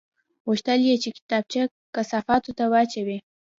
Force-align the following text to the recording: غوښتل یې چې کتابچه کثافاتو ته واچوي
غوښتل 0.45 0.79
یې 0.87 0.95
چې 1.03 1.09
کتابچه 1.17 1.61
کثافاتو 1.95 2.51
ته 2.57 2.63
واچوي 2.71 3.17